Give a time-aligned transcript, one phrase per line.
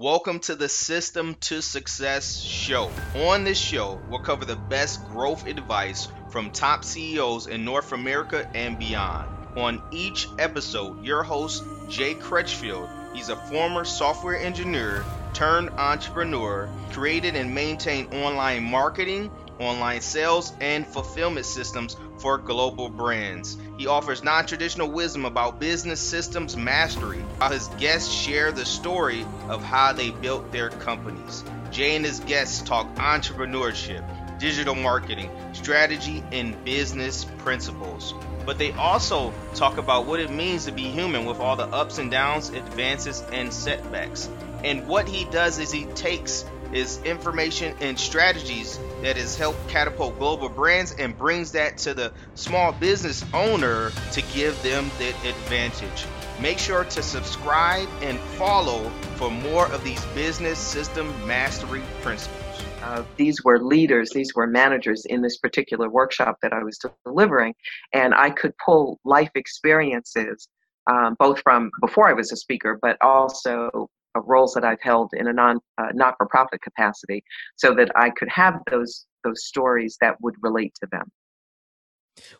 [0.00, 2.90] Welcome to the System to Success show.
[3.14, 8.50] On this show, we'll cover the best growth advice from top CEOs in North America
[8.54, 9.28] and beyond.
[9.58, 17.36] On each episode, your host, Jay Crutchfield, he's a former software engineer turned entrepreneur, created
[17.36, 23.56] and maintained online marketing, online sales, and fulfillment systems for global brands.
[23.78, 29.26] He offers non traditional wisdom about business systems mastery, while his guests share the story
[29.48, 31.44] of how they built their companies.
[31.70, 34.04] Jay and his guests talk entrepreneurship,
[34.38, 38.14] digital marketing, strategy, and business principles.
[38.44, 41.98] But they also talk about what it means to be human with all the ups
[41.98, 44.28] and downs, advances, and setbacks.
[44.64, 50.18] And what he does is he takes is information and strategies that has helped catapult
[50.18, 56.06] global brands and brings that to the small business owner to give them that advantage.
[56.40, 62.40] Make sure to subscribe and follow for more of these business system mastery principles.
[62.82, 67.54] Uh, these were leaders, these were managers in this particular workshop that I was delivering,
[67.92, 70.48] and I could pull life experiences
[70.90, 75.28] um, both from before I was a speaker, but also roles that I've held in
[75.28, 77.22] a non uh, not for profit capacity,
[77.56, 81.10] so that I could have those those stories that would relate to them.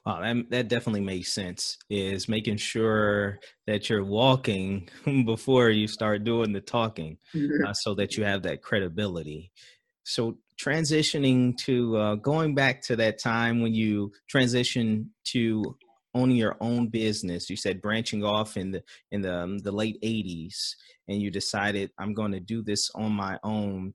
[0.04, 1.78] Wow, that, that definitely makes sense.
[1.88, 4.88] Is making sure that you're walking
[5.24, 7.66] before you start doing the talking, mm-hmm.
[7.66, 9.52] uh, so that you have that credibility.
[10.04, 15.76] So transitioning to uh, going back to that time when you transition to
[16.14, 17.48] owning your own business.
[17.48, 20.74] You said branching off in the in the um, the late 80s
[21.08, 23.94] and you decided i'm going to do this on my own.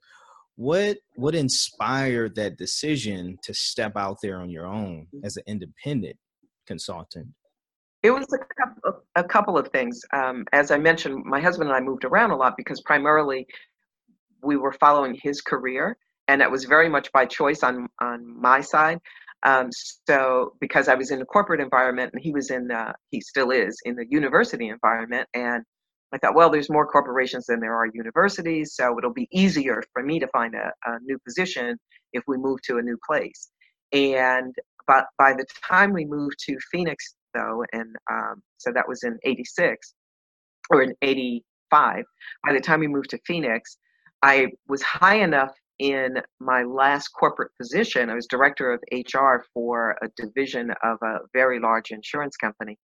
[0.55, 6.17] What what inspired that decision to step out there on your own as an independent
[6.65, 7.27] consultant?
[8.03, 10.01] It was a couple of, a couple of things.
[10.13, 13.47] Um, as i mentioned my husband and i moved around a lot because primarily
[14.41, 18.61] we were following his career and that was very much by choice on on my
[18.61, 18.99] side
[19.45, 19.69] um,
[20.07, 23.51] so because I was in a corporate environment and he was in, uh, he still
[23.51, 25.63] is in the university environment, and
[26.11, 30.01] I thought, well, there's more corporations than there are universities, so it'll be easier for
[30.01, 31.77] me to find a, a new position
[32.13, 33.51] if we move to a new place.
[33.93, 34.53] And
[34.87, 39.17] but by the time we moved to Phoenix, though, and um, so that was in
[39.23, 39.93] '86
[40.71, 42.03] or in '85.
[42.45, 43.77] By the time we moved to Phoenix,
[44.23, 49.97] I was high enough in my last corporate position, I was director of HR for
[50.01, 52.77] a division of a very large insurance company.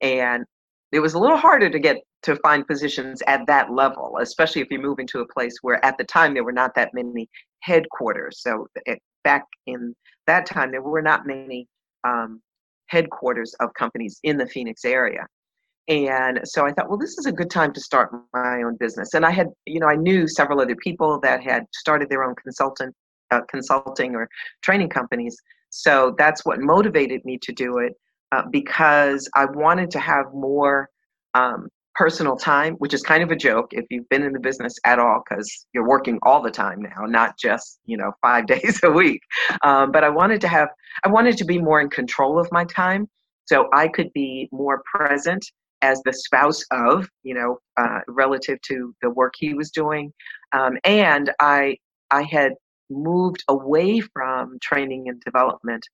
[0.00, 0.44] And
[0.92, 4.70] it was a little harder to get to find positions at that level, especially if
[4.70, 7.28] you move into a place where at the time there were not that many
[7.60, 8.42] headquarters.
[8.42, 9.94] So it, back in
[10.26, 11.66] that time, there were not many
[12.04, 12.40] um,
[12.86, 15.26] headquarters of companies in the Phoenix area.
[15.92, 19.12] And so I thought, well, this is a good time to start my own business.
[19.12, 22.34] And I had, you know, I knew several other people that had started their own
[22.42, 22.94] consultant,
[23.30, 24.26] uh, consulting or
[24.62, 25.36] training companies.
[25.68, 27.92] So that's what motivated me to do it
[28.32, 30.88] uh, because I wanted to have more
[31.34, 34.74] um, personal time, which is kind of a joke if you've been in the business
[34.86, 38.80] at all, because you're working all the time now, not just you know five days
[38.82, 39.20] a week.
[39.62, 40.68] Um, but I wanted to have,
[41.04, 43.10] I wanted to be more in control of my time,
[43.44, 45.44] so I could be more present
[45.82, 50.12] as the spouse of, you know, uh, relative to the work he was doing.
[50.52, 51.76] Um, and I,
[52.10, 52.52] I had
[52.88, 55.84] moved away from training and development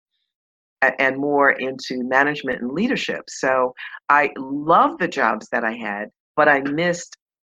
[0.82, 3.24] and more into management and leadership.
[3.28, 3.74] So
[4.08, 7.16] I loved the jobs that I had, but I missed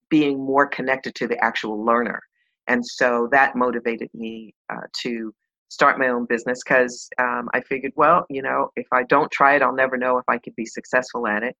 [0.09, 2.21] being more connected to the actual learner.
[2.67, 5.33] And so that motivated me uh, to
[5.69, 9.55] start my own business because um, I figured, well, you know, if I don't try
[9.55, 11.55] it, I'll never know if I could be successful at it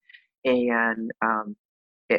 [0.46, 1.56] and um,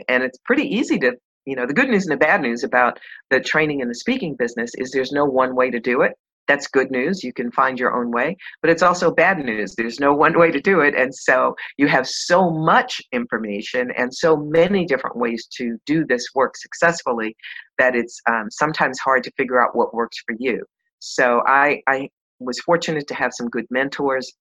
[0.09, 1.13] and it's pretty easy to
[1.47, 2.99] you know the good news and the bad news about
[3.31, 6.13] the training and the speaking business is there's no one way to do it.
[6.49, 10.01] That's good news you can find your own way but it's also bad news there's
[10.01, 14.37] no one way to do it and so you have so much information and so
[14.37, 17.37] many different ways to do this work successfully
[17.79, 20.65] that it's um, sometimes hard to figure out what works for you.
[20.99, 22.09] So i i
[22.41, 24.33] was fortunate to have some good mentors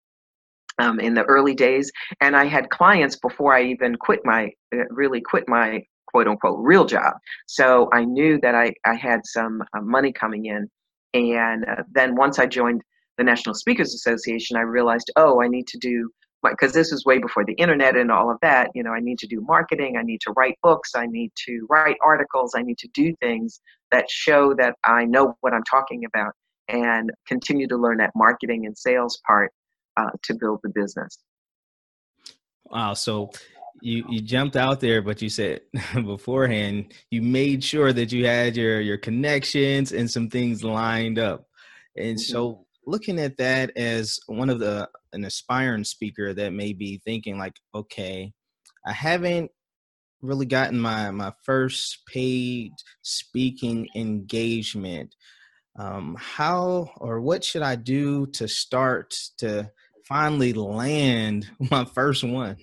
[0.79, 1.91] um, in the early days.
[2.21, 6.57] And I had clients before I even quit my, uh, really quit my quote unquote
[6.59, 7.13] real job.
[7.45, 10.67] So I knew that I, I had some uh, money coming in.
[11.13, 12.81] And uh, then once I joined
[13.17, 16.09] the National Speakers Association, I realized, oh, I need to do,
[16.43, 19.19] because this was way before the internet and all of that, you know, I need
[19.19, 22.77] to do marketing, I need to write books, I need to write articles, I need
[22.77, 23.59] to do things
[23.91, 26.33] that show that I know what I'm talking about
[26.69, 29.51] and continue to learn that marketing and sales part
[29.99, 31.17] uh, to build the business.
[32.65, 32.93] Wow.
[32.93, 33.31] So
[33.81, 35.61] you you jumped out there, but you said
[35.93, 41.45] beforehand you made sure that you had your your connections and some things lined up.
[41.95, 42.31] And mm-hmm.
[42.31, 47.37] so looking at that as one of the an aspiring speaker that may be thinking
[47.37, 48.33] like, okay,
[48.85, 49.51] I haven't
[50.21, 55.15] really gotten my my first paid speaking engagement.
[55.77, 59.71] Um, how or what should I do to start to
[60.09, 62.57] finally land my first one?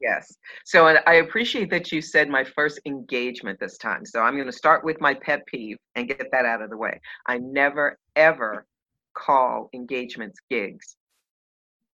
[0.00, 0.36] Yes.
[0.64, 4.04] So I appreciate that you said my first engagement this time.
[4.04, 6.76] So I'm going to start with my pet peeve and get that out of the
[6.76, 7.00] way.
[7.26, 8.66] I never, ever
[9.14, 10.96] call engagements gigs.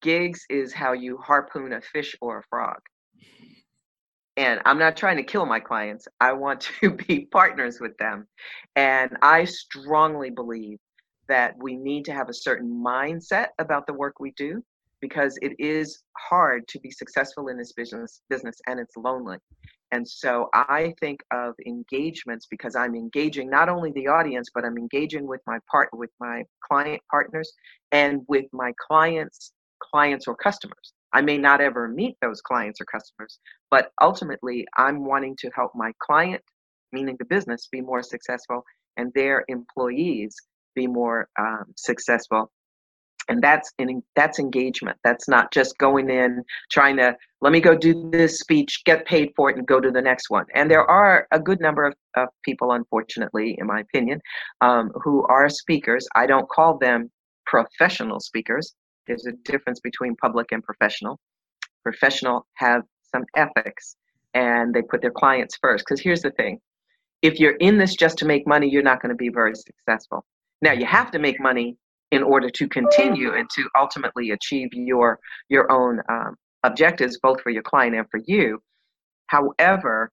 [0.01, 2.79] Gigs is how you harpoon a fish or a frog.
[4.35, 6.07] And I'm not trying to kill my clients.
[6.19, 8.27] I want to be partners with them.
[8.75, 10.79] And I strongly believe
[11.27, 14.63] that we need to have a certain mindset about the work we do
[15.01, 19.37] because it is hard to be successful in this business business and it's lonely.
[19.91, 24.77] And so i think of engagements because i'm engaging not only the audience but i'm
[24.77, 27.51] engaging with my part with my client partners
[27.91, 29.51] and with my clients
[29.91, 30.93] clients or customers.
[31.13, 33.39] I may not ever meet those clients or customers
[33.69, 36.41] but ultimately i'm wanting to help my client
[36.93, 38.63] meaning the business be more successful
[38.97, 40.35] and their employees
[40.75, 42.49] be more um, successful
[43.29, 44.97] and that's in, that's engagement.
[45.03, 49.31] That's not just going in trying to let me go do this speech get paid
[49.35, 50.45] for it and go to the next one.
[50.53, 54.21] And there are a good number of, of people unfortunately in my opinion
[54.61, 56.07] um, who are speakers.
[56.15, 57.11] I don't call them
[57.45, 58.73] professional speakers.
[59.07, 61.19] There's a difference between public and professional.
[61.83, 62.83] Professional have
[63.13, 63.95] some ethics
[64.33, 65.85] and they put their clients first.
[65.85, 66.59] Because here's the thing.
[67.21, 70.25] If you're in this just to make money you're not going to be very successful.
[70.61, 71.77] Now you have to make money
[72.11, 75.19] in order to continue and to ultimately achieve your
[75.49, 78.61] your own um, objectives both for your client and for you.
[79.27, 80.11] However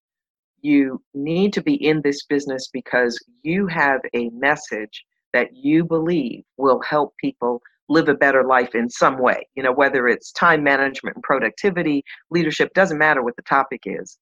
[0.61, 6.43] you need to be in this business because you have a message that you believe
[6.57, 9.47] will help people live a better life in some way.
[9.55, 14.19] You know whether it's time management and productivity leadership doesn't matter what the topic is.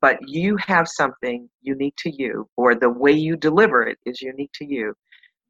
[0.00, 4.52] But you have something unique to you or the way you deliver it is unique
[4.56, 4.94] to you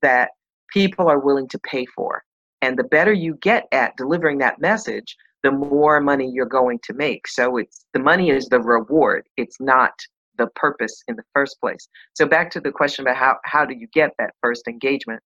[0.02, 0.30] that
[0.72, 2.22] people are willing to pay for.
[2.62, 6.94] And the better you get at delivering that message, the more money you're going to
[6.94, 7.28] make.
[7.28, 9.26] So it's the money is the reward.
[9.36, 9.92] It's not
[10.38, 11.88] the purpose in the first place.
[12.14, 15.22] So back to the question about how, how do you get that first engagement?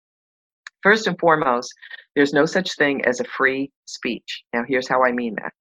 [0.83, 1.73] First and foremost,
[2.15, 4.43] there's no such thing as a free speech.
[4.53, 5.53] Now here's how I mean that.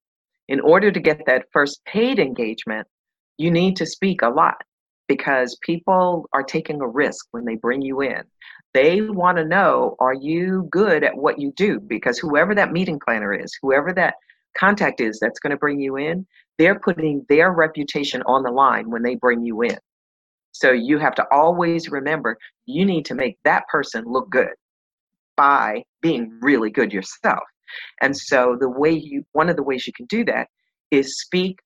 [0.48, 2.88] In order to get that first paid engagement,
[3.38, 4.62] you need to speak a lot
[5.07, 8.24] because people are taking a risk when they bring you in
[8.75, 11.80] they want to know are you good at what you do?
[11.80, 14.16] Because whoever that meeting planner is whoever that
[14.56, 16.25] contact is that's going to bring you in
[16.57, 19.77] they're putting their reputation on the line when they bring you in.
[20.51, 24.54] So you have to always remember you need to make that person look good
[25.36, 27.44] by being really good yourself.
[28.01, 30.48] And so the way you one of the ways you can do that
[30.92, 31.60] is speak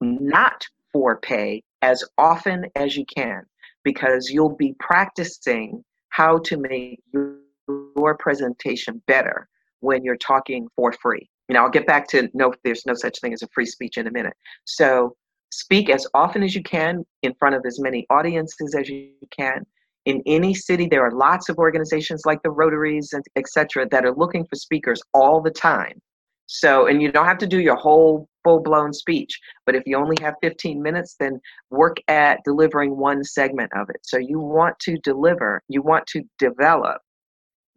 [0.00, 3.42] not for pay as often as you can
[3.82, 9.48] because you'll be practicing how to make your presentation better
[9.80, 11.28] when you're talking for free.
[11.48, 13.96] You know, I'll get back to no, there's no such thing as a free speech
[13.96, 14.34] in a minute.
[14.64, 15.16] So
[15.50, 19.66] speak as often as you can in front of as many audiences as you can.
[20.06, 23.86] In any city, there are lots of organizations like the Rotaries and etc.
[23.90, 26.00] that are looking for speakers all the time.
[26.46, 29.38] So, and you don't have to do your whole full blown speech.
[29.66, 34.00] But if you only have 15 minutes, then work at delivering one segment of it.
[34.02, 37.00] So you want to deliver, you want to develop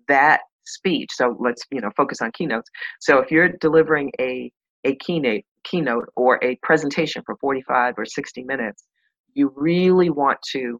[0.07, 1.09] that speech.
[1.13, 2.69] So let's, you know, focus on keynotes.
[2.99, 4.51] So if you're delivering a,
[4.83, 8.85] a keynote, keynote or a presentation for 45 or 60 minutes,
[9.33, 10.79] you really want to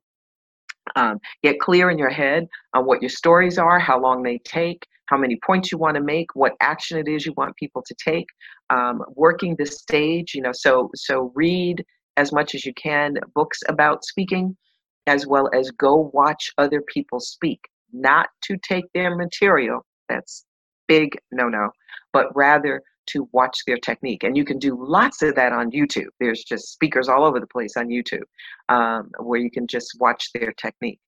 [0.96, 4.86] um, get clear in your head on what your stories are, how long they take,
[5.14, 7.96] how many points you want to make, what action it is you want people to
[8.04, 8.26] take,
[8.72, 10.34] um, working the stage.
[10.34, 11.86] You know, so so read
[12.18, 14.58] as much as you can books about speaking,
[15.06, 17.60] as well as go watch other people speak.
[17.92, 19.86] Not to take their material.
[20.10, 20.46] That's
[20.88, 21.70] big no no,
[22.12, 24.24] but rather to watch their technique.
[24.24, 26.08] And you can do lots of that on YouTube.
[26.20, 28.24] There's just speakers all over the place on YouTube
[28.70, 31.00] um, where you can just watch their technique.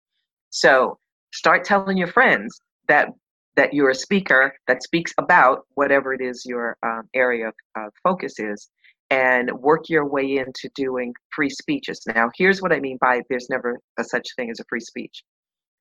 [0.51, 0.99] So
[1.33, 3.09] start telling your friends that
[3.55, 7.89] that you're a speaker that speaks about whatever it is your um, area of uh,
[8.03, 8.69] focus is
[9.11, 12.01] and work your way into doing free speeches.
[12.07, 15.23] Now, here's what I mean by there's never a such thing as a free speech.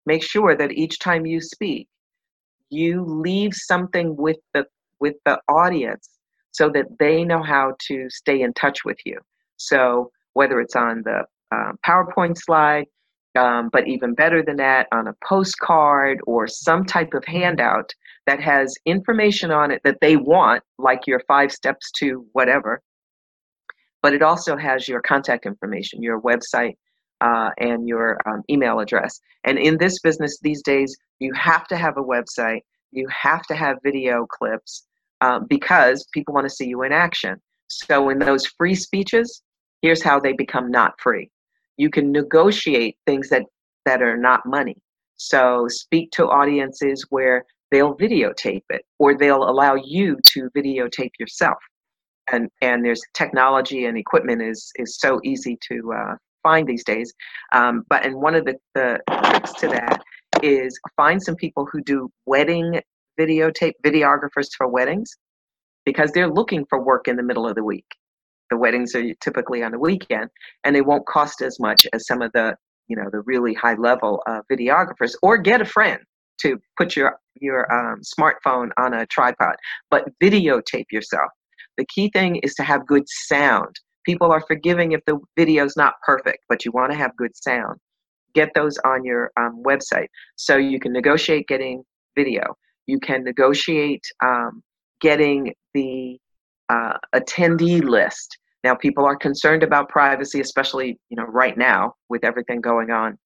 [0.06, 1.88] Make sure that each time you speak,
[2.68, 4.66] you leave something with the
[5.00, 6.08] with the audience
[6.52, 9.18] so that they know how to stay in touch with you.
[9.56, 12.86] So whether it's on the uh, PowerPoint slide,
[13.36, 17.92] um, but even better than that, on a postcard or some type of handout
[18.26, 22.80] that has information on it that they want, like your five steps to whatever.
[24.02, 26.76] But it also has your contact information, your website,
[27.20, 29.20] uh, and your um, email address.
[29.44, 32.60] And in this business these days, you have to have a website,
[32.92, 34.86] you have to have video clips
[35.20, 37.40] um, because people want to see you in action.
[37.68, 39.42] So in those free speeches,
[39.80, 41.30] here's how they become not free.
[41.76, 43.44] You can negotiate things that,
[43.84, 44.76] that are not money.
[45.16, 51.58] So speak to audiences where they'll videotape it or they'll allow you to videotape yourself.
[52.32, 57.12] And, and there's technology and equipment is, is so easy to uh, find these days.
[57.52, 59.00] Um, but and one of the, the
[59.30, 60.02] tricks to that
[60.42, 62.80] is find some people who do wedding
[63.18, 65.10] videotape videographers for weddings
[65.84, 67.86] because they're looking for work in the middle of the week.
[68.54, 70.30] The weddings are typically on the weekend,
[70.62, 72.54] and they won't cost as much as some of the
[72.86, 75.16] you know the really high level uh, videographers.
[75.22, 75.98] Or get a friend
[76.42, 79.56] to put your your um, smartphone on a tripod,
[79.90, 81.32] but videotape yourself.
[81.78, 83.74] The key thing is to have good sound.
[84.06, 87.36] People are forgiving if the video is not perfect, but you want to have good
[87.36, 87.80] sound.
[88.36, 90.06] Get those on your um, website
[90.36, 91.82] so you can negotiate getting
[92.14, 92.54] video.
[92.86, 94.62] You can negotiate um,
[95.00, 96.20] getting the
[96.68, 98.38] uh, attendee list.
[98.64, 103.18] Now, people are concerned about privacy, especially you know right now with everything going on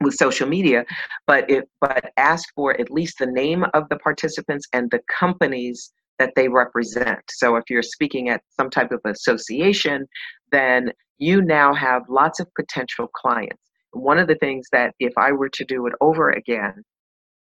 [0.00, 0.84] with social media.
[1.26, 5.92] But it but ask for at least the name of the participants and the companies
[6.18, 7.20] that they represent.
[7.30, 10.06] So if you're speaking at some type of association,
[10.50, 13.62] then you now have lots of potential clients.
[13.92, 16.82] One of the things that if I were to do it over again,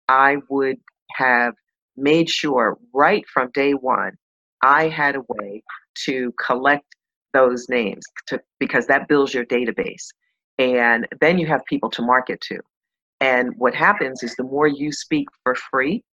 [0.07, 0.77] I would
[1.15, 1.53] have
[1.97, 4.13] made sure right from day one
[4.63, 5.63] I had a way
[6.05, 6.85] to collect
[7.33, 10.07] those names to, because that builds your database.
[10.59, 12.59] And then you have people to market to.
[13.19, 16.03] And what happens is the more you speak for free,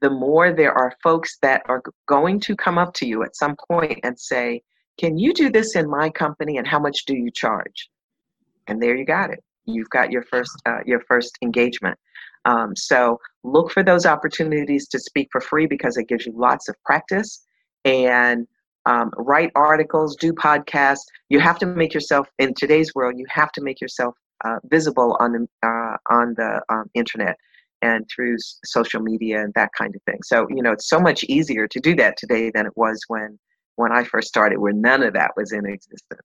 [0.00, 3.56] the more there are folks that are going to come up to you at some
[3.70, 4.62] point and say,
[4.98, 7.90] Can you do this in my company and how much do you charge?
[8.66, 9.42] And there you got it.
[9.66, 11.98] You've got your first uh, your first engagement.
[12.44, 16.68] Um, so look for those opportunities to speak for free because it gives you lots
[16.68, 17.44] of practice
[17.84, 18.46] and
[18.86, 21.04] um, write articles, do podcasts.
[21.28, 23.14] You have to make yourself in today's world.
[23.18, 27.36] You have to make yourself uh, visible on the uh, on the um, internet
[27.82, 30.20] and through social media and that kind of thing.
[30.24, 33.38] So you know, it's so much easier to do that today than it was when
[33.76, 36.22] when I first started, where none of that was in existence.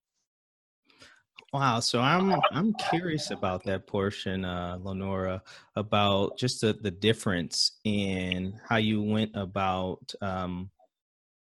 [1.54, 5.42] Wow, so I'm I'm curious about that portion, uh, Lenora,
[5.78, 10.70] about just the, the difference in how you went about um,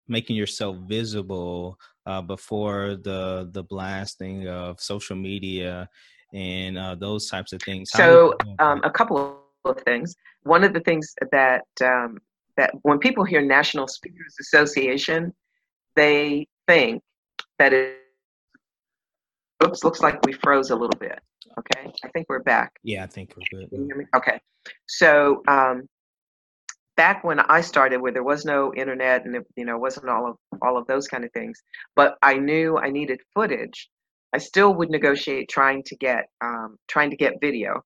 [0.07, 5.89] making yourself visible uh, before the the blasting of social media
[6.33, 7.89] and uh, those types of things.
[7.91, 10.15] So, um, a couple of things.
[10.43, 12.19] One of the things that um,
[12.57, 15.33] that when people hear National Speakers Association,
[15.95, 17.01] they think
[17.57, 18.01] that it
[19.63, 21.19] Oops, looks like we froze a little bit.
[21.57, 22.73] Okay, I think we're back.
[22.83, 23.69] Yeah, I think we're good.
[23.69, 24.05] Can you hear me?
[24.13, 24.39] Okay,
[24.87, 25.87] so um,
[26.97, 30.27] back when I started, where there was no internet and it, you know wasn't all
[30.29, 31.61] of all of those kind of things,
[31.95, 33.89] but I knew I needed footage.
[34.33, 37.81] I still would negotiate trying to get um, trying to get video.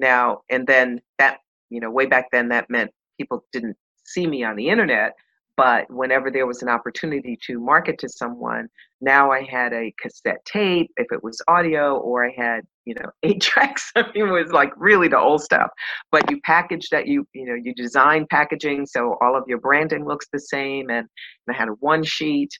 [0.00, 1.38] Now and then that
[1.70, 5.14] you know way back then that meant people didn't see me on the internet,
[5.56, 8.68] but whenever there was an opportunity to market to someone
[9.00, 13.10] now i had a cassette tape if it was audio or i had you know
[13.22, 13.90] eight tracks.
[13.96, 15.70] I mean it was like really the old stuff.
[16.10, 20.06] But you package that you you know you design packaging so all of your branding
[20.06, 21.06] looks the same and,
[21.46, 22.50] and i had a one sheet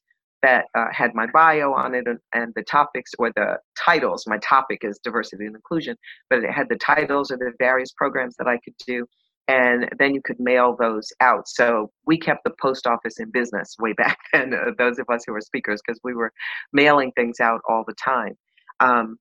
[0.43, 4.27] that uh, had my bio on it and, and the topics or the titles.
[4.27, 5.97] My topic is diversity and inclusion
[6.29, 9.07] but it had the titles of the various programs that i could do
[9.49, 11.49] and then you could mail those out.
[11.49, 15.25] So we kept the post office in business way back then, uh, those of us
[15.27, 16.33] who were speakers, because we were
[16.73, 18.37] mailing things out all the time.
[18.81, 19.19] Um,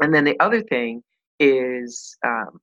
[0.00, 1.02] and then the other thing
[1.38, 2.60] is um,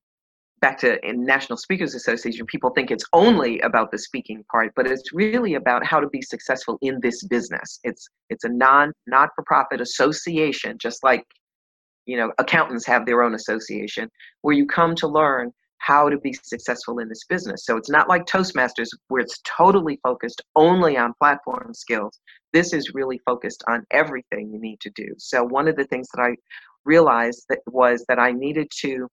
[0.64, 5.14] back to National Speakers Association, people think it's only about the speaking part, but it's
[5.14, 7.80] really about how to be successful in this business.
[7.84, 11.26] It's it's a non not for profit association, just like
[12.06, 14.10] you know accountants have their own association,
[14.42, 15.52] where you come to learn
[15.86, 17.66] how to be successful in this business.
[17.66, 22.20] So it's not like Toastmasters where it's totally focused only on platform skills.
[22.54, 25.14] This is really focused on everything you need to do.
[25.18, 26.36] So one of the things that I
[26.86, 29.08] realized that was that I needed to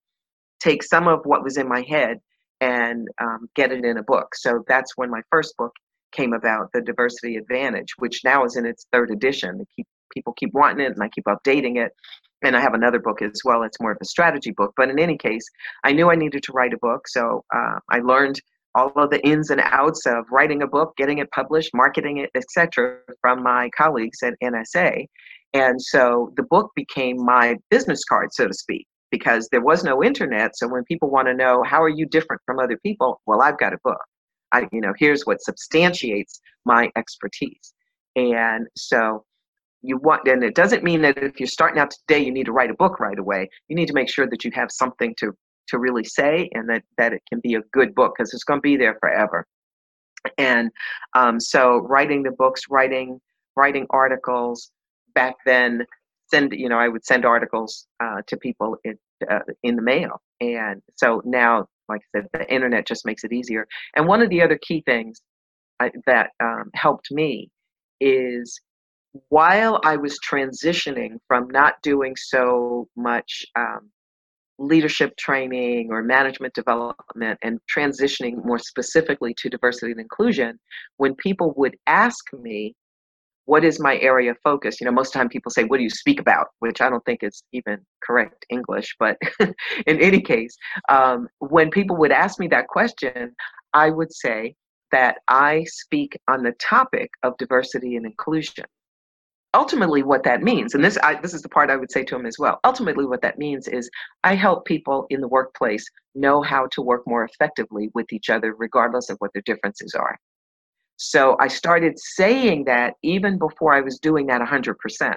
[0.60, 2.18] take some of what was in my head
[2.60, 4.36] and um, get it in a book.
[4.36, 5.72] So that's when my first book
[6.12, 9.64] came about, the Diversity Advantage, which now is in its third edition.
[9.74, 11.92] Keep, people keep wanting it, and I keep updating it.
[12.42, 13.62] And I have another book as well.
[13.62, 14.72] It's more of a strategy book.
[14.76, 15.44] But in any case,
[15.84, 18.40] I knew I needed to write a book, so uh, I learned
[18.74, 22.30] all of the ins and outs of writing a book, getting it published, marketing it,
[22.34, 25.06] etc., from my colleagues at NSA.
[25.52, 30.02] And so the book became my business card, so to speak, because there was no
[30.04, 30.56] internet.
[30.56, 33.58] So when people want to know how are you different from other people, well, I've
[33.58, 34.00] got a book.
[34.52, 37.74] I, you know, here's what substantiates my expertise.
[38.16, 39.24] And so
[39.82, 42.52] you want, and it doesn't mean that if you're starting out today, you need to
[42.52, 43.48] write a book right away.
[43.68, 45.32] You need to make sure that you have something to
[45.68, 48.58] to really say and that that it can be a good book because it's going
[48.58, 49.46] to be there forever.
[50.36, 50.70] And
[51.14, 53.20] um, so writing the books, writing
[53.56, 54.70] writing articles
[55.14, 55.84] back then
[56.30, 58.96] send you know i would send articles uh, to people in,
[59.30, 63.32] uh, in the mail and so now like i said the internet just makes it
[63.32, 65.20] easier and one of the other key things
[65.80, 67.50] I, that um, helped me
[68.00, 68.60] is
[69.28, 73.90] while i was transitioning from not doing so much um,
[74.58, 80.58] leadership training or management development and transitioning more specifically to diversity and inclusion
[80.98, 82.74] when people would ask me
[83.50, 84.80] what is my area of focus?
[84.80, 86.48] You know, most time people say, what do you speak about?
[86.60, 88.94] Which I don't think is even correct English.
[89.00, 89.54] But in
[90.00, 90.56] any case,
[90.88, 93.34] um, when people would ask me that question,
[93.74, 94.54] I would say
[94.92, 98.66] that I speak on the topic of diversity and inclusion.
[99.52, 102.14] Ultimately, what that means, and this I, this is the part I would say to
[102.14, 102.60] him as well.
[102.64, 103.90] Ultimately, what that means is
[104.22, 108.54] I help people in the workplace know how to work more effectively with each other,
[108.54, 110.16] regardless of what their differences are.
[111.02, 115.16] So I started saying that even before I was doing that 100%.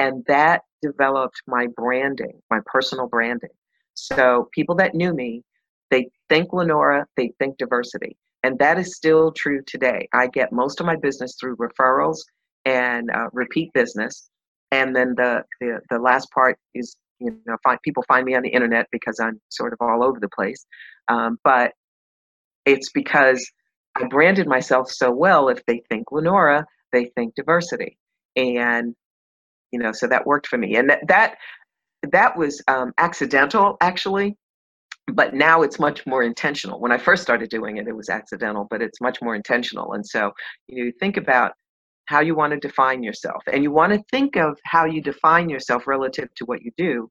[0.00, 3.50] And that developed my branding, my personal branding.
[3.94, 5.44] So people that knew me,
[5.92, 8.16] they think Lenora, they think diversity.
[8.42, 10.08] And that is still true today.
[10.12, 12.18] I get most of my business through referrals
[12.66, 14.28] and uh, repeat business.
[14.72, 18.42] And then the, the, the last part is, you know, find, people find me on
[18.42, 20.66] the internet because I'm sort of all over the place.
[21.08, 21.72] Um, but
[22.66, 23.48] it's because
[23.94, 25.48] I branded myself so well.
[25.48, 27.96] If they think Lenora, they think diversity,
[28.34, 28.94] and
[29.70, 30.76] you know, so that worked for me.
[30.76, 31.36] And that that
[32.10, 34.36] that was um, accidental, actually,
[35.12, 36.80] but now it's much more intentional.
[36.80, 39.92] When I first started doing it, it was accidental, but it's much more intentional.
[39.92, 40.32] And so,
[40.68, 41.52] you know, you think about
[42.06, 45.48] how you want to define yourself, and you want to think of how you define
[45.48, 47.10] yourself relative to what you do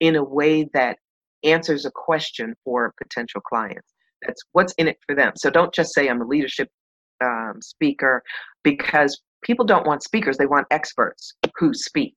[0.00, 0.98] in a way that
[1.44, 3.92] answers a question for potential clients.
[4.22, 5.32] That's what's in it for them.
[5.36, 6.68] So don't just say I'm a leadership
[7.22, 8.22] um, speaker
[8.62, 12.16] because people don't want speakers, they want experts who speak.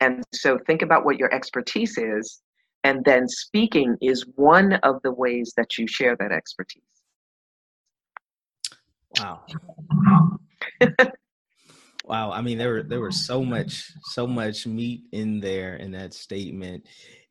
[0.00, 2.42] And so think about what your expertise is,
[2.82, 6.82] and then speaking is one of the ways that you share that expertise.
[9.20, 9.42] Wow.
[12.04, 12.30] Wow.
[12.30, 16.14] I mean, there were there was so much so much meat in there in that
[16.14, 16.86] statement,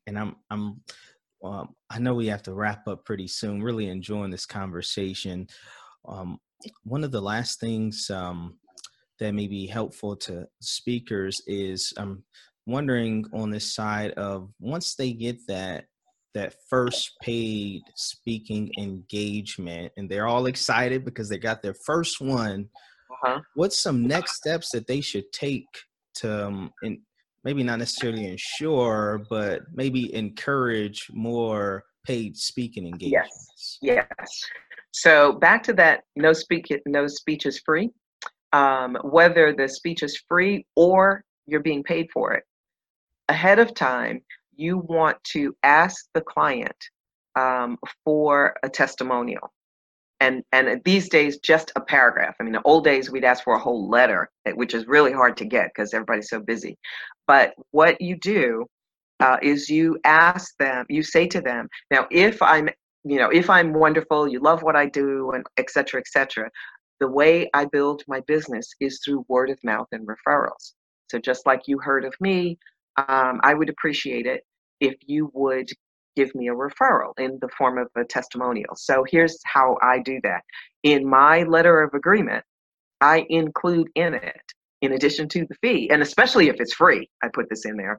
[0.07, 0.81] and I'm I'm
[1.43, 3.63] um, I know we have to wrap up pretty soon.
[3.63, 5.47] Really enjoying this conversation.
[6.07, 6.39] Um,
[6.83, 8.57] one of the last things um,
[9.19, 12.23] that may be helpful to speakers is I'm
[12.65, 15.85] wondering on this side of once they get that
[16.33, 22.69] that first paid speaking engagement and they're all excited because they got their first one
[23.23, 23.39] uh-huh.
[23.55, 25.67] what's some next steps that they should take
[26.15, 27.01] to um, in,
[27.43, 33.79] maybe not necessarily ensure, but maybe encourage more paid speaking engagements.
[33.81, 34.05] Yes.
[34.19, 34.41] Yes.
[34.91, 37.89] So back to that no speak no speech is free.
[38.53, 42.43] Um, whether the speech is free or you're being paid for it.
[43.29, 44.21] Ahead of time,
[44.55, 46.75] you want to ask the client
[47.37, 49.53] um, for a testimonial
[50.21, 52.35] and and these days just a paragraph.
[52.39, 55.11] I mean the old days we'd ask for a whole letter eh, which is really
[55.11, 56.77] hard to get because everybody's so busy.
[57.27, 58.65] But what you do
[59.19, 62.67] uh, is you ask them you say to them now if i'm
[63.03, 66.51] you know if i'm wonderful you love what i do and etc cetera, etc cetera,
[66.99, 70.73] the way i build my business is through word of mouth and referrals.
[71.11, 72.57] So just like you heard of me
[72.97, 74.43] um, i would appreciate it
[74.79, 75.69] if you would
[76.15, 78.75] give me a referral in the form of a testimonial.
[78.75, 80.41] So here's how I do that.
[80.83, 82.43] In my letter of agreement,
[82.99, 84.41] I include in it,
[84.81, 87.97] in addition to the fee, and especially if it's free, I put this in there.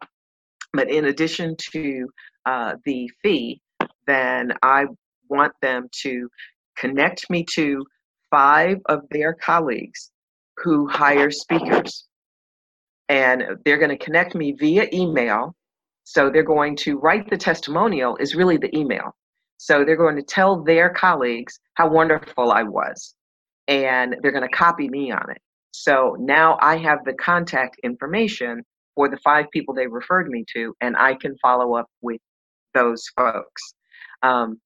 [0.72, 2.08] But in addition to
[2.46, 3.60] uh, the fee,
[4.06, 4.86] then I
[5.28, 6.28] want them to
[6.76, 7.84] connect me to
[8.30, 10.10] five of their colleagues
[10.58, 12.06] who hire speakers.
[13.08, 15.54] And they're going to connect me via email
[16.04, 19.14] so they're going to write the testimonial is really the email.
[19.58, 23.14] So they're going to tell their colleagues how wonderful I was.
[23.68, 25.38] and they're going to copy me on it.
[25.72, 28.62] So now I have the contact information
[28.94, 32.20] for the five people they referred me to, and I can follow up with
[32.74, 33.74] those folks.
[34.22, 34.60] Um,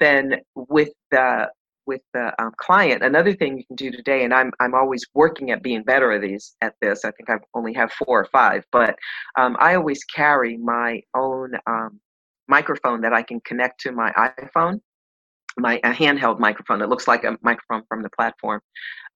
[0.00, 1.48] then with the
[1.86, 5.50] with the um, client, another thing you can do today, and I'm I'm always working
[5.50, 7.04] at being better at these at this.
[7.04, 8.96] I think I only have four or five, but
[9.36, 12.00] um, I always carry my own um,
[12.48, 14.80] microphone that I can connect to my iPhone,
[15.58, 18.60] my a handheld microphone that looks like a microphone from the platform.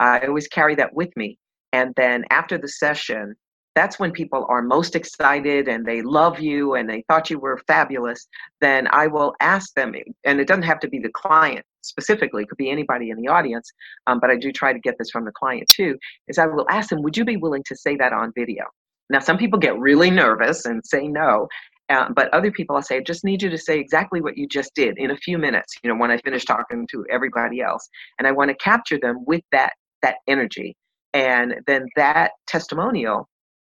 [0.00, 1.38] I always carry that with me,
[1.72, 3.34] and then after the session,
[3.76, 7.60] that's when people are most excited and they love you and they thought you were
[7.68, 8.26] fabulous,
[8.60, 9.92] then I will ask them,
[10.24, 13.28] and it doesn't have to be the client specifically, it could be anybody in the
[13.28, 13.70] audience,
[14.08, 16.66] um, but I do try to get this from the client too, is I will
[16.68, 18.64] ask them, would you be willing to say that on video?
[19.08, 21.46] Now, some people get really nervous and say no,
[21.88, 24.48] uh, but other people, I'll say, I just need you to say exactly what you
[24.48, 27.88] just did in a few minutes, you know, when I finish talking to everybody else.
[28.18, 30.74] And I want to capture them with that, that energy.
[31.14, 33.28] And then that testimonial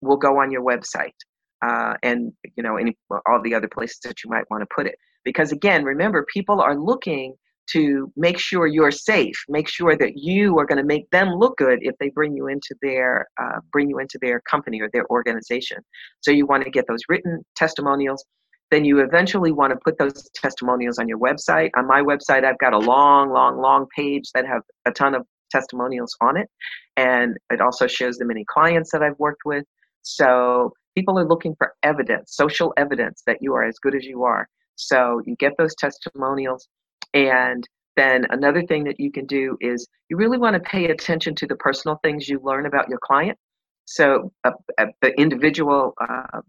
[0.01, 1.13] will go on your website
[1.61, 4.85] uh, and you know any all the other places that you might want to put
[4.85, 4.95] it.
[5.23, 7.35] Because again remember people are looking
[7.71, 11.55] to make sure you're safe make sure that you are going to make them look
[11.57, 15.07] good if they bring you into their uh, bring you into their company or their
[15.09, 15.77] organization.
[16.21, 18.23] So you want to get those written testimonials.
[18.71, 21.69] Then you eventually want to put those testimonials on your website.
[21.75, 25.25] On my website i've got a long long long page that have a ton of
[25.51, 26.47] testimonials on it
[26.95, 29.65] and it also shows the many clients that i've worked with
[30.01, 34.23] so people are looking for evidence, social evidence that you are as good as you
[34.23, 34.47] are.
[34.75, 36.67] So you get those testimonials.
[37.13, 41.35] And then another thing that you can do is you really want to pay attention
[41.35, 43.37] to the personal things you learn about your client.
[43.85, 46.41] So uh, uh, the individual, uh,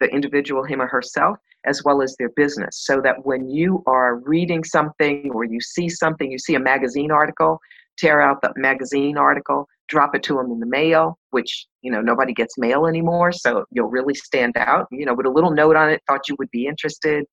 [0.00, 4.16] the individual, him or herself, as well as their business, so that when you are
[4.16, 7.58] reading something or you see something, you see a magazine article,
[7.98, 12.00] tear out the magazine article, drop it to them in the mail, which, you know,
[12.00, 13.32] nobody gets mail anymore.
[13.32, 16.36] So you'll really stand out, you know, with a little note on it, thought you
[16.38, 17.24] would be interested.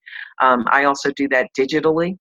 [0.41, 2.17] Um, I also do that digitally.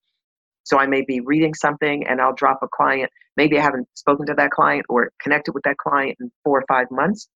[0.63, 3.09] So I may be reading something and I'll drop a client.
[3.37, 6.65] Maybe I haven't spoken to that client or connected with that client in four or
[6.67, 7.27] five months.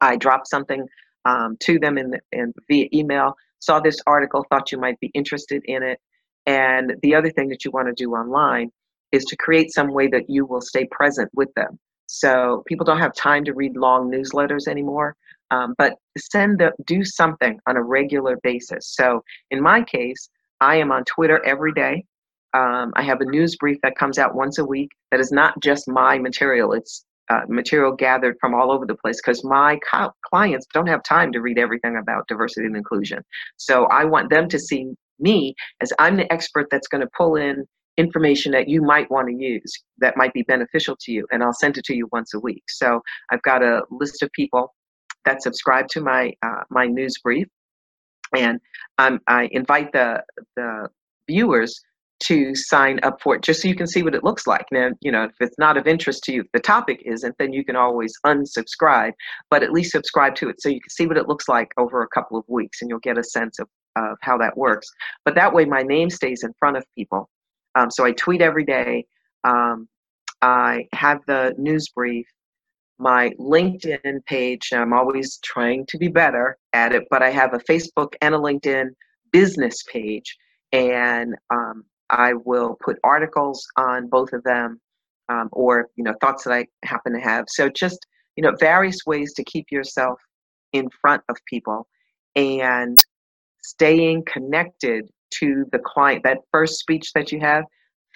[0.00, 0.86] I drop something
[1.24, 3.34] um, to them in, the, in via email.
[3.60, 5.98] Saw this article, thought you might be interested in it.
[6.46, 8.70] And the other thing that you want to do online
[9.12, 11.78] is to create some way that you will stay present with them.
[12.08, 15.14] So people don't have time to read long newsletters anymore.
[15.50, 18.94] Um, but send the do something on a regular basis.
[18.94, 20.28] So in my case,
[20.60, 22.04] I am on Twitter every day.
[22.54, 25.60] Um, I have a news brief that comes out once a week that is not
[25.60, 26.72] just my material.
[26.72, 31.02] It's uh, material gathered from all over the place because my co- clients don't have
[31.02, 33.22] time to read everything about diversity and inclusion.
[33.58, 37.36] So I want them to see me as I'm the expert that's going to pull
[37.36, 37.66] in
[37.98, 41.52] information that you might want to use that might be beneficial to you and i'll
[41.52, 42.62] send it to you once a week.
[42.68, 44.74] So i've got a list of people
[45.24, 47.48] that subscribe to my uh, my news brief
[48.36, 48.60] and
[48.98, 50.22] um, i invite the
[50.56, 50.88] the
[51.28, 51.78] viewers
[52.20, 54.66] to sign up for it just so you can see what it looks like.
[54.72, 57.52] Now you know if it's not of interest to you if the topic isn't then
[57.52, 59.12] you can always unsubscribe
[59.50, 62.02] but at least subscribe to it so you can see what it looks like over
[62.02, 64.88] a couple of weeks and you'll get a sense of, of how that works.
[65.24, 67.28] But that way my name stays in front of people
[67.74, 69.04] um, so I tweet every day.
[69.44, 69.88] Um,
[70.42, 72.26] I have the news brief.
[72.98, 77.58] My LinkedIn page, I'm always trying to be better at it, but I have a
[77.58, 78.88] Facebook and a LinkedIn
[79.30, 80.36] business page.
[80.72, 84.80] And um, I will put articles on both of them
[85.28, 87.44] um, or, you know, thoughts that I happen to have.
[87.48, 88.04] So just,
[88.36, 90.18] you know, various ways to keep yourself
[90.72, 91.86] in front of people
[92.34, 92.98] and
[93.62, 97.64] staying connected to the client, that first speech that you have,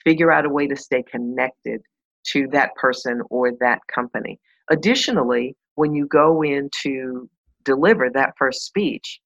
[0.04, 1.80] figure out a way to stay connected
[2.24, 4.38] to that person or that company.
[4.70, 7.28] Additionally, when you go in to
[7.64, 9.20] deliver that first speech,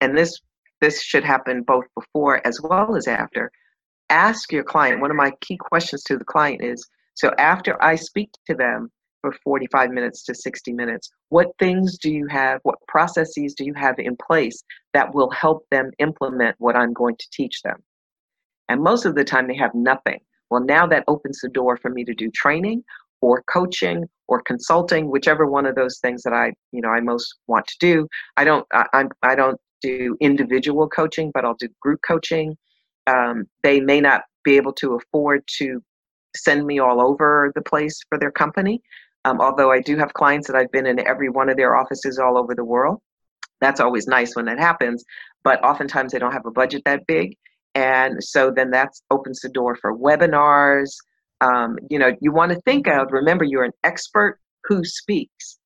[0.00, 0.40] and this
[0.80, 3.52] this should happen both before as well as after,
[4.10, 5.00] ask your client.
[5.00, 8.90] One of my key questions to the client is so after I speak to them
[9.22, 13.72] for 45 minutes to 60 minutes, what things do you have, what processes do you
[13.74, 17.82] have in place that will help them implement what I'm going to teach them?
[18.68, 20.20] And most of the time they have nothing.
[20.50, 22.84] Well, now that opens the door for me to do training
[23.22, 27.36] or coaching or consulting, whichever one of those things that I, you know, I most
[27.46, 28.08] want to do.
[28.36, 32.56] I don't, I, I'm, I don't do individual coaching, but I'll do group coaching.
[33.06, 35.82] Um, they may not be able to afford to
[36.36, 38.82] send me all over the place for their company.
[39.24, 42.18] Um, although I do have clients that I've been in every one of their offices
[42.18, 43.00] all over the world.
[43.60, 45.04] That's always nice when that happens,
[45.44, 47.36] but oftentimes they don't have a budget that big.
[47.74, 50.90] And so then that opens the door for webinars,
[51.42, 55.58] Um, you know, you want to think of, remember, you're an expert who speaks,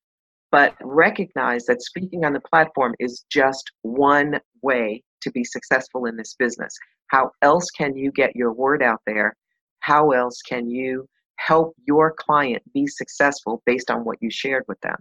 [0.50, 6.16] but recognize that speaking on the platform is just one way to be successful in
[6.16, 6.72] this business.
[7.08, 9.36] How else can you get your word out there?
[9.80, 11.06] How else can you
[11.36, 14.96] help your client be successful based on what you shared with them?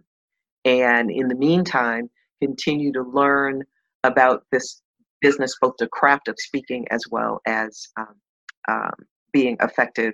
[0.66, 2.10] And in the meantime,
[2.42, 3.64] continue to learn
[4.04, 4.82] about this
[5.22, 8.16] business, both the craft of speaking as well as um,
[8.68, 8.94] um,
[9.32, 10.14] being effective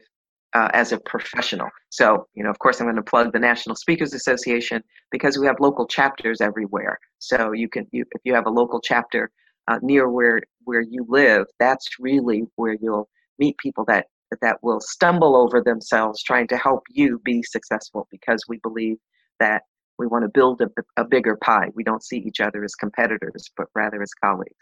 [0.53, 1.69] uh, as a professional.
[1.89, 5.47] So, you know, of course, I'm going to plug the National Speakers Association because we
[5.47, 6.99] have local chapters everywhere.
[7.19, 9.31] So you can, you, if you have a local chapter
[9.67, 14.07] uh, near where where you live, that's really where you'll meet people that
[14.41, 18.97] that will stumble over themselves trying to help you be successful because we believe
[19.39, 19.63] that
[19.97, 21.69] we want to build a, a bigger pie.
[21.75, 24.55] We don't see each other as competitors, but rather as colleagues.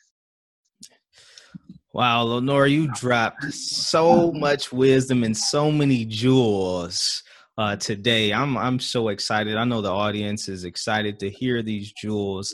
[1.94, 7.24] Wow, Lenora, you dropped so much wisdom and so many jewels
[7.58, 8.32] uh, today.
[8.32, 9.58] I'm I'm so excited.
[9.58, 12.54] I know the audience is excited to hear these jewels.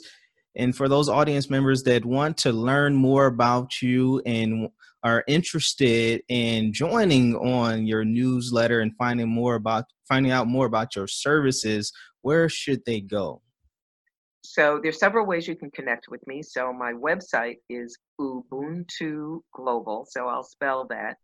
[0.56, 4.69] And for those audience members that want to learn more about you and
[5.06, 10.96] are interested in joining on your newsletter and finding more about finding out more about
[10.96, 13.41] your services, where should they go?
[14.44, 16.41] So there's several ways you can connect with me.
[16.41, 20.06] So my website is Ubuntu Global.
[20.10, 21.18] So I'll spell that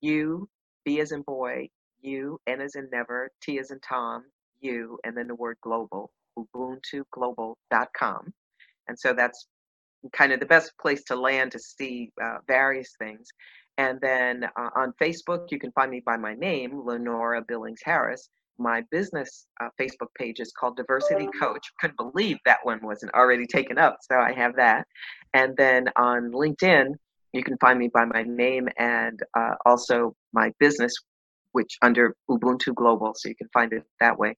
[0.00, 0.48] U
[0.84, 1.68] B as in boy,
[2.00, 4.24] U N as in never, T as in Tom,
[4.60, 6.10] U, and then the word global.
[6.38, 8.32] UbuntuGlobal.com.
[8.88, 9.46] And so that's
[10.12, 13.28] kind of the best place to land to see uh, various things.
[13.78, 18.28] And then uh, on Facebook, you can find me by my name, Lenora Billings Harris.
[18.58, 21.64] My business uh, Facebook page is called Diversity Coach.
[21.80, 24.84] Couldn't believe that one wasn't already taken up, so I have that.
[25.32, 26.94] And then on LinkedIn,
[27.32, 30.92] you can find me by my name and uh, also my business,
[31.52, 34.34] which under Ubuntu Global, so you can find it that way.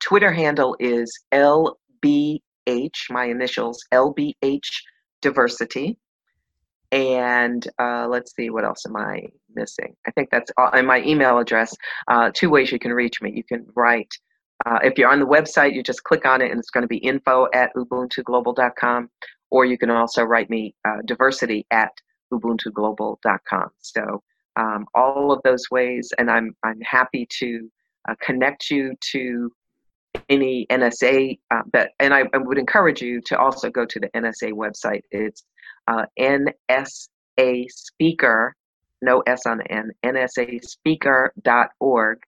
[0.00, 4.68] Twitter handle is LB H, my initials, LBH
[5.22, 5.98] Diversity.
[6.92, 9.94] And uh, let's see, what else am I missing?
[10.06, 10.70] I think that's all.
[10.72, 11.74] And my email address,
[12.08, 13.32] uh, two ways you can reach me.
[13.34, 14.12] You can write,
[14.64, 16.88] uh, if you're on the website, you just click on it and it's going to
[16.88, 19.10] be info at ubuntuglobal.com.
[19.50, 21.92] Or you can also write me uh, diversity at
[22.32, 23.68] ubuntuglobal.com.
[23.78, 24.22] So
[24.56, 27.70] um, all of those ways, and I'm, I'm happy to
[28.08, 29.50] uh, connect you to
[30.28, 34.08] any NSA, uh, but and I, I, would encourage you to also go to the
[34.10, 35.02] NSA website.
[35.10, 35.44] It's
[35.88, 38.54] uh, NSA Speaker,
[39.02, 42.18] no S on the N, NSASpeaker.org,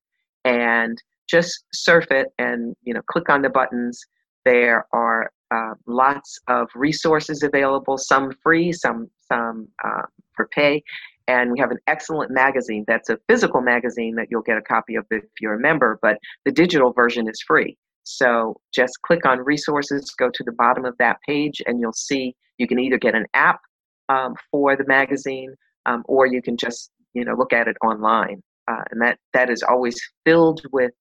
[0.44, 4.00] and just surf it and you know click on the buttons.
[4.44, 10.02] There are uh, lots of resources available, some free, some some uh,
[10.34, 10.82] for pay,
[11.28, 14.96] and we have an excellent magazine that's a physical magazine that you'll get a copy
[14.96, 17.76] of if you're a member, but the digital version is free.
[18.02, 22.34] So just click on resources, go to the bottom of that page, and you'll see
[22.56, 23.60] you can either get an app
[24.08, 28.42] um, for the magazine um, or you can just you know look at it online.
[28.66, 30.92] Uh, and that, that is always filled with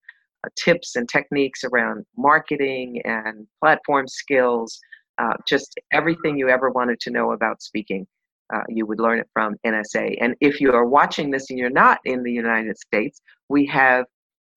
[0.46, 4.80] uh, tips and techniques around marketing and platform skills,
[5.18, 8.08] uh, just everything you ever wanted to know about speaking.
[8.54, 10.18] Uh, you would learn it from NSA.
[10.22, 14.06] And if you are watching this and you're not in the United States, we have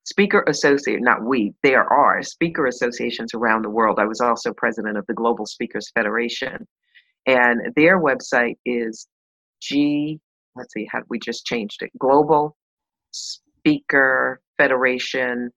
[0.05, 3.99] speaker associate not we there are speaker associations around the world.
[3.99, 6.67] I was also president of the global speakers federation.
[7.27, 9.07] And their website is
[9.61, 10.19] g
[10.57, 12.57] let's see how we just changed it global
[13.13, 15.51] speaker federation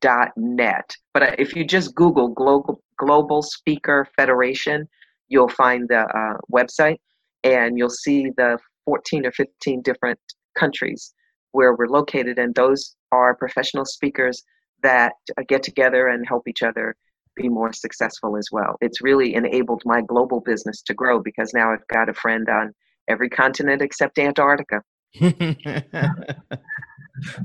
[0.00, 0.90] dot net.
[1.12, 4.88] But if you just google global global speaker federation
[5.28, 6.98] you'll find the uh, website
[7.46, 10.18] and you'll see the 14 or 15 different
[10.58, 11.14] countries
[11.52, 14.42] where we're located, and those are professional speakers
[14.82, 16.94] that uh, get together and help each other
[17.36, 18.76] be more successful as well.
[18.80, 22.72] It's really enabled my global business to grow because now I've got a friend on
[23.08, 24.82] every continent except Antarctica.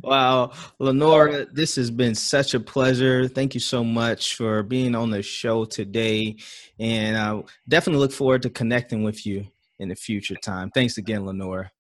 [0.04, 3.28] wow, Lenora, this has been such a pleasure.
[3.28, 6.38] Thank you so much for being on the show today.
[6.80, 9.48] And I definitely look forward to connecting with you
[9.82, 10.70] in the future time.
[10.70, 11.72] Thanks again, Lenora.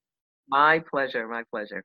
[0.49, 1.27] My pleasure.
[1.27, 1.83] My pleasure.